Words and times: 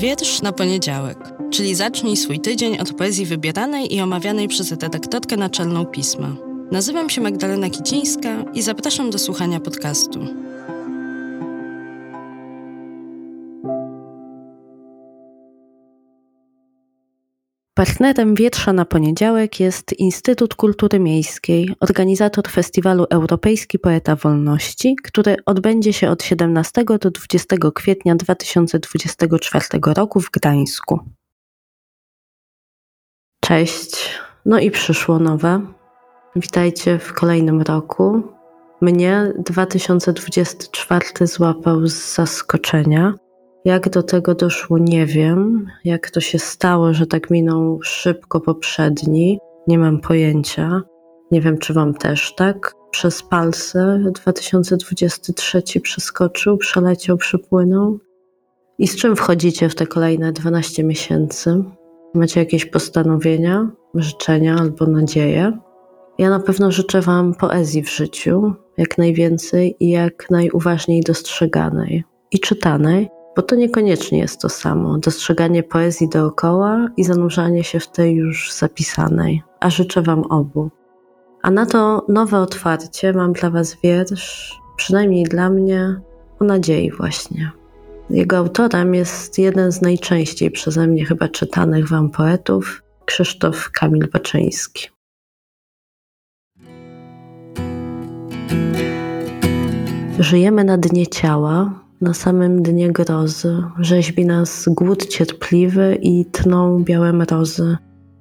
Wiersz 0.00 0.42
na 0.42 0.52
poniedziałek, 0.52 1.18
czyli 1.50 1.74
zacznij 1.74 2.16
swój 2.16 2.40
tydzień 2.40 2.78
od 2.78 2.92
poezji 2.92 3.26
wybieranej 3.26 3.94
i 3.94 4.00
omawianej 4.00 4.48
przez 4.48 4.70
redaktorkę 4.70 5.36
naczelną 5.36 5.86
pisma. 5.86 6.36
Nazywam 6.70 7.10
się 7.10 7.20
Magdalena 7.20 7.70
Kicińska 7.70 8.44
i 8.54 8.62
zapraszam 8.62 9.10
do 9.10 9.18
słuchania 9.18 9.60
podcastu. 9.60 10.26
Partnerem 17.80 18.34
Wietrza 18.34 18.72
na 18.72 18.84
poniedziałek 18.84 19.60
jest 19.60 19.92
Instytut 19.92 20.54
Kultury 20.54 20.98
Miejskiej, 20.98 21.74
organizator 21.80 22.48
festiwalu 22.48 23.06
Europejski 23.10 23.78
Poeta 23.78 24.16
Wolności, 24.16 24.96
który 25.04 25.36
odbędzie 25.46 25.92
się 25.92 26.10
od 26.10 26.22
17 26.22 26.84
do 27.00 27.10
20 27.10 27.56
kwietnia 27.74 28.14
2024 28.14 29.64
roku 29.96 30.20
w 30.20 30.30
Gdańsku. 30.30 31.00
Cześć, 33.40 34.18
no 34.46 34.58
i 34.58 34.70
przyszło 34.70 35.18
nowe. 35.18 35.66
Witajcie 36.36 36.98
w 36.98 37.12
kolejnym 37.12 37.62
roku. 37.62 38.22
Mnie 38.80 39.32
2024 39.38 41.26
złapał 41.26 41.86
z 41.86 42.14
zaskoczenia 42.14 43.14
jak 43.64 43.88
do 43.90 44.02
tego 44.02 44.34
doszło, 44.34 44.78
nie 44.78 45.06
wiem. 45.06 45.66
Jak 45.84 46.10
to 46.10 46.20
się 46.20 46.38
stało, 46.38 46.94
że 46.94 47.06
tak 47.06 47.30
minął 47.30 47.82
szybko 47.82 48.40
poprzedni, 48.40 49.38
nie 49.66 49.78
mam 49.78 50.00
pojęcia. 50.00 50.82
Nie 51.30 51.40
wiem, 51.40 51.58
czy 51.58 51.72
Wam 51.72 51.94
też 51.94 52.34
tak. 52.34 52.74
Przez 52.90 53.22
palce 53.22 54.02
2023 54.24 55.62
przeskoczył, 55.80 56.56
przeleciał, 56.56 57.16
przypłynął. 57.16 57.98
I 58.78 58.88
z 58.88 58.96
czym 58.96 59.16
wchodzicie 59.16 59.68
w 59.68 59.74
te 59.74 59.86
kolejne 59.86 60.32
12 60.32 60.84
miesięcy? 60.84 61.64
Macie 62.14 62.40
jakieś 62.40 62.66
postanowienia, 62.66 63.70
życzenia 63.94 64.56
albo 64.58 64.86
nadzieje? 64.86 65.58
Ja 66.18 66.30
na 66.30 66.40
pewno 66.40 66.70
życzę 66.70 67.00
Wam 67.00 67.34
poezji 67.34 67.82
w 67.82 67.90
życiu, 67.90 68.54
jak 68.78 68.98
najwięcej 68.98 69.76
i 69.80 69.90
jak 69.90 70.30
najuważniej 70.30 71.02
dostrzeganej 71.02 72.04
i 72.30 72.40
czytanej 72.40 73.08
bo 73.36 73.42
to 73.42 73.56
niekoniecznie 73.56 74.18
jest 74.18 74.40
to 74.40 74.48
samo. 74.48 74.98
Dostrzeganie 74.98 75.62
poezji 75.62 76.08
dookoła 76.08 76.88
i 76.96 77.04
zanurzanie 77.04 77.64
się 77.64 77.80
w 77.80 77.88
tej 77.88 78.14
już 78.14 78.52
zapisanej. 78.52 79.42
A 79.60 79.70
życzę 79.70 80.02
Wam 80.02 80.22
obu. 80.22 80.70
A 81.42 81.50
na 81.50 81.66
to 81.66 82.04
nowe 82.08 82.40
otwarcie 82.40 83.12
mam 83.12 83.32
dla 83.32 83.50
Was 83.50 83.76
wiersz, 83.82 84.58
przynajmniej 84.76 85.24
dla 85.24 85.50
mnie, 85.50 86.00
o 86.40 86.44
nadziei 86.44 86.90
właśnie. 86.90 87.50
Jego 88.10 88.36
autorem 88.36 88.94
jest 88.94 89.38
jeden 89.38 89.72
z 89.72 89.82
najczęściej 89.82 90.50
przeze 90.50 90.86
mnie 90.86 91.04
chyba 91.04 91.28
czytanych 91.28 91.88
Wam 91.88 92.10
poetów, 92.10 92.82
Krzysztof 93.04 93.70
Kamil 93.70 94.08
Baczyński. 94.12 94.88
Żyjemy 100.18 100.64
na 100.64 100.78
dnie 100.78 101.06
ciała, 101.06 101.80
na 102.00 102.14
samym 102.14 102.62
dnie 102.62 102.92
grozy. 102.92 103.62
Rzeźbi 103.78 104.26
nas 104.26 104.68
głód 104.68 105.06
cierpliwy 105.06 105.98
i 106.02 106.24
tną 106.24 106.84
białe 106.84 107.12
mrozy. 107.12 107.76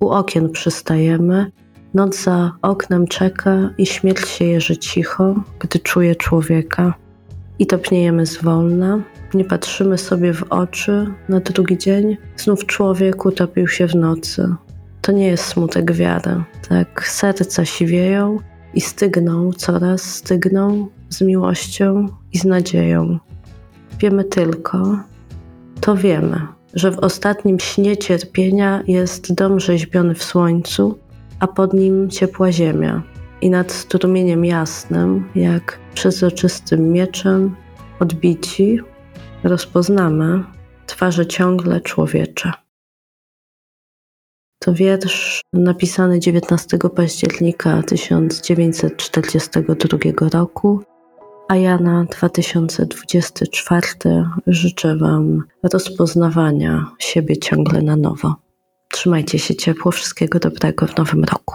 U 0.00 0.08
okien 0.08 0.50
przystajemy, 0.50 1.50
noc 1.94 2.22
za 2.24 2.52
oknem 2.62 3.06
czeka 3.06 3.70
i 3.78 3.86
śmierć 3.86 4.28
się 4.28 4.44
jeży 4.44 4.76
cicho, 4.76 5.34
gdy 5.58 5.78
czuje 5.78 6.16
człowieka. 6.16 6.94
I 7.58 7.66
topniejemy 7.66 8.26
zwolna, 8.26 9.02
nie 9.34 9.44
patrzymy 9.44 9.98
sobie 9.98 10.32
w 10.32 10.42
oczy, 10.42 11.06
na 11.28 11.40
drugi 11.40 11.78
dzień 11.78 12.16
znów 12.36 12.66
człowiek 12.66 13.26
utopił 13.26 13.68
się 13.68 13.86
w 13.86 13.94
nocy. 13.94 14.54
To 15.00 15.12
nie 15.12 15.26
jest 15.26 15.44
smutek 15.44 15.92
wiary, 15.92 16.42
tak 16.68 17.08
serca 17.08 17.64
siwieją 17.64 18.38
i 18.74 18.80
stygną, 18.80 19.52
coraz 19.52 20.02
stygną 20.02 20.88
z 21.08 21.20
miłością 21.20 22.08
i 22.32 22.38
z 22.38 22.44
nadzieją. 22.44 23.18
Wiemy 23.98 24.24
tylko, 24.24 24.98
to 25.80 25.96
wiemy, 25.96 26.46
że 26.74 26.90
w 26.90 26.98
ostatnim 26.98 27.60
śnie 27.60 27.96
cierpienia 27.96 28.82
jest 28.86 29.34
dom 29.34 29.60
rzeźbiony 29.60 30.14
w 30.14 30.24
słońcu, 30.24 30.98
a 31.40 31.46
pod 31.46 31.74
nim 31.74 32.10
ciepła 32.10 32.52
ziemia. 32.52 33.02
I 33.40 33.50
nad 33.50 33.72
strumieniem 33.72 34.44
jasnym, 34.44 35.28
jak 35.34 35.78
przezroczystym 35.94 36.92
mieczem, 36.92 37.56
odbici, 38.00 38.80
rozpoznamy 39.44 40.44
twarze 40.86 41.26
ciągle 41.26 41.80
człowiecze. 41.80 42.52
To 44.58 44.74
wiersz 44.74 45.40
napisany 45.52 46.20
19 46.20 46.78
października 46.96 47.82
1942 47.82 49.98
roku 50.32 50.82
a 51.48 51.56
ja 51.56 51.78
na 51.78 52.04
2024 52.04 53.86
życzę 54.46 54.96
Wam 54.96 55.42
rozpoznawania 55.72 56.86
siebie 56.98 57.36
ciągle 57.36 57.82
na 57.82 57.96
nowo. 57.96 58.34
Trzymajcie 58.92 59.38
się 59.38 59.54
ciepło, 59.54 59.92
wszystkiego 59.92 60.38
dobrego 60.38 60.86
w 60.86 60.96
nowym 60.96 61.24
roku. 61.24 61.54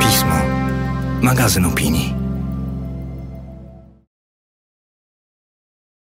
Pismo. 0.00 0.34
Magazyn 1.22 1.64
opinii. 1.64 2.17